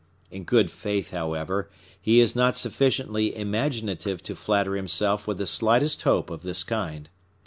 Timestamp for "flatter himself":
4.35-5.27